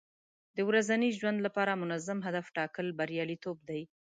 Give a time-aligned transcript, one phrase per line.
[0.55, 3.81] د ورځني ژوند لپاره منظم هدف ټاکل بریالیتوب دی.